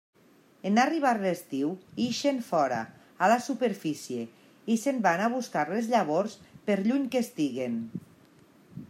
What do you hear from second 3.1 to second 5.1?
a la superfície, i se'n